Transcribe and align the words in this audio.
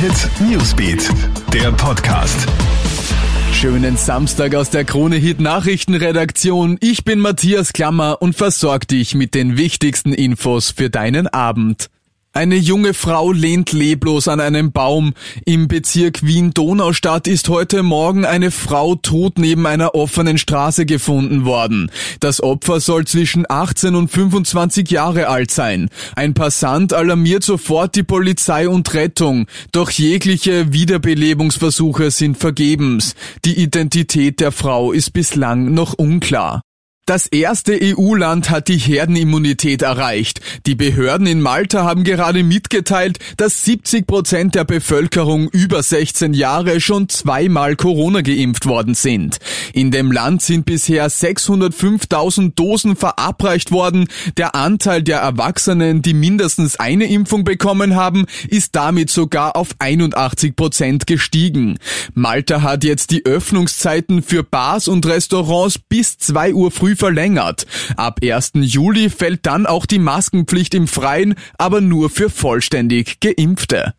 Hit 0.00 0.30
Newsbeat, 0.48 1.10
der 1.52 1.72
Podcast. 1.72 2.46
Schönen 3.52 3.96
Samstag 3.96 4.54
aus 4.54 4.70
der 4.70 4.84
Krone 4.84 5.16
Hit 5.16 5.40
Nachrichtenredaktion. 5.40 6.78
Ich 6.80 7.04
bin 7.04 7.18
Matthias 7.18 7.72
Klammer 7.72 8.22
und 8.22 8.36
versorg 8.36 8.86
dich 8.86 9.16
mit 9.16 9.34
den 9.34 9.56
wichtigsten 9.56 10.12
Infos 10.12 10.70
für 10.70 10.88
deinen 10.88 11.26
Abend. 11.26 11.90
Eine 12.38 12.54
junge 12.54 12.94
Frau 12.94 13.32
lehnt 13.32 13.72
leblos 13.72 14.28
an 14.28 14.38
einem 14.38 14.70
Baum. 14.70 15.14
Im 15.44 15.66
Bezirk 15.66 16.24
Wien-Donaustadt 16.24 17.26
ist 17.26 17.48
heute 17.48 17.82
Morgen 17.82 18.24
eine 18.24 18.52
Frau 18.52 18.94
tot 18.94 19.38
neben 19.40 19.66
einer 19.66 19.96
offenen 19.96 20.38
Straße 20.38 20.86
gefunden 20.86 21.44
worden. 21.44 21.90
Das 22.20 22.40
Opfer 22.40 22.78
soll 22.78 23.08
zwischen 23.08 23.44
18 23.48 23.96
und 23.96 24.12
25 24.12 24.88
Jahre 24.88 25.26
alt 25.26 25.50
sein. 25.50 25.88
Ein 26.14 26.34
Passant 26.34 26.92
alarmiert 26.92 27.42
sofort 27.42 27.96
die 27.96 28.04
Polizei 28.04 28.68
und 28.68 28.94
Rettung, 28.94 29.48
doch 29.72 29.90
jegliche 29.90 30.72
Wiederbelebungsversuche 30.72 32.12
sind 32.12 32.38
vergebens. 32.38 33.16
Die 33.44 33.60
Identität 33.60 34.38
der 34.38 34.52
Frau 34.52 34.92
ist 34.92 35.12
bislang 35.12 35.74
noch 35.74 35.94
unklar. 35.94 36.62
Das 37.08 37.26
erste 37.26 37.72
EU-Land 37.72 38.50
hat 38.50 38.68
die 38.68 38.76
Herdenimmunität 38.76 39.80
erreicht. 39.80 40.42
Die 40.66 40.74
Behörden 40.74 41.26
in 41.26 41.40
Malta 41.40 41.82
haben 41.82 42.04
gerade 42.04 42.42
mitgeteilt, 42.42 43.18
dass 43.38 43.64
70 43.64 44.06
Prozent 44.06 44.54
der 44.54 44.64
Bevölkerung 44.64 45.48
über 45.48 45.82
16 45.82 46.34
Jahre 46.34 46.82
schon 46.82 47.08
zweimal 47.08 47.76
Corona 47.76 48.20
geimpft 48.20 48.66
worden 48.66 48.92
sind. 48.92 49.38
In 49.72 49.90
dem 49.90 50.12
Land 50.12 50.42
sind 50.42 50.66
bisher 50.66 51.10
605.000 51.10 52.52
Dosen 52.54 52.94
verabreicht 52.94 53.72
worden. 53.72 54.08
Der 54.36 54.54
Anteil 54.54 55.02
der 55.02 55.20
Erwachsenen, 55.20 56.02
die 56.02 56.12
mindestens 56.12 56.76
eine 56.76 57.06
Impfung 57.06 57.42
bekommen 57.42 57.96
haben, 57.96 58.26
ist 58.48 58.76
damit 58.76 59.08
sogar 59.08 59.56
auf 59.56 59.68
81 59.78 60.54
Prozent 60.54 61.06
gestiegen. 61.06 61.78
Malta 62.12 62.60
hat 62.60 62.84
jetzt 62.84 63.12
die 63.12 63.24
Öffnungszeiten 63.24 64.22
für 64.22 64.42
Bars 64.42 64.88
und 64.88 65.06
Restaurants 65.06 65.78
bis 65.78 66.18
2 66.18 66.52
Uhr 66.52 66.70
früh 66.70 66.97
verlängert. 66.98 67.66
Ab 67.96 68.20
1. 68.22 68.52
Juli 68.54 69.10
fällt 69.10 69.46
dann 69.46 69.66
auch 69.66 69.86
die 69.86 69.98
Maskenpflicht 69.98 70.74
im 70.74 70.88
Freien, 70.88 71.34
aber 71.56 71.80
nur 71.80 72.10
für 72.10 72.28
vollständig 72.28 73.20
Geimpfte. 73.20 73.94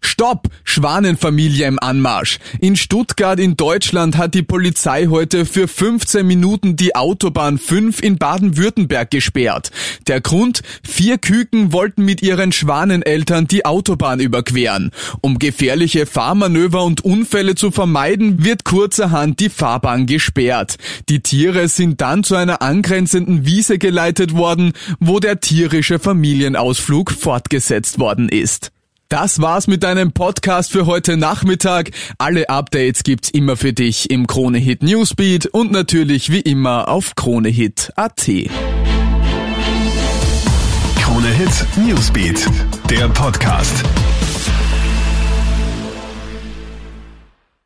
Stopp! 0.00 0.48
Schwanenfamilie 0.64 1.66
im 1.66 1.78
Anmarsch. 1.78 2.38
In 2.60 2.76
Stuttgart 2.76 3.40
in 3.40 3.56
Deutschland 3.56 4.16
hat 4.18 4.34
die 4.34 4.42
Polizei 4.42 5.06
heute 5.06 5.46
für 5.46 5.66
15 5.66 6.26
Minuten 6.26 6.76
die 6.76 6.94
Autobahn 6.94 7.58
5 7.58 8.02
in 8.02 8.18
Baden-Württemberg 8.18 9.10
gesperrt. 9.10 9.70
Der 10.06 10.20
Grund? 10.20 10.60
Vier 10.86 11.18
Küken 11.18 11.72
wollten 11.72 12.04
mit 12.04 12.22
ihren 12.22 12.52
Schwaneneltern 12.52 13.46
die 13.46 13.64
Autobahn 13.64 14.20
überqueren. 14.20 14.90
Um 15.22 15.38
gefährliche 15.38 16.06
Fahrmanöver 16.06 16.84
und 16.84 17.02
Unfälle 17.02 17.54
zu 17.54 17.70
vermeiden, 17.70 18.44
wird 18.44 18.64
kurzerhand 18.64 19.40
die 19.40 19.48
Fahrbahn 19.48 20.06
gesperrt. 20.06 20.76
Die 21.08 21.20
Tiere 21.20 21.68
sind 21.68 22.00
dann 22.00 22.24
zu 22.24 22.36
einer 22.36 22.62
angrenzenden 22.62 23.44
Wiese 23.46 23.78
geleitet 23.78 24.34
worden, 24.34 24.72
wo 24.98 25.18
der 25.18 25.40
tierische 25.40 25.98
Familienausflug 25.98 27.10
fortgesetzt 27.10 27.98
worden 27.98 28.28
ist. 28.28 28.70
Das 29.10 29.42
war's 29.42 29.66
mit 29.66 29.82
deinem 29.82 30.12
Podcast 30.12 30.70
für 30.70 30.86
heute 30.86 31.16
Nachmittag. 31.16 31.90
Alle 32.18 32.48
Updates 32.48 33.02
gibt's 33.02 33.28
immer 33.28 33.56
für 33.56 33.72
dich 33.72 34.08
im 34.08 34.28
Kronehit 34.28 34.84
Newsbeat 34.84 35.46
und 35.46 35.72
natürlich 35.72 36.30
wie 36.30 36.38
immer 36.38 36.86
auf 36.86 37.16
kronehit.at. 37.16 38.30
Kronehit 40.94 41.66
Newsbeat, 41.84 42.46
der 42.88 43.08
Podcast. 43.08 43.82